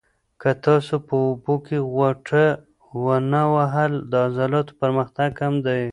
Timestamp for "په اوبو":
1.07-1.55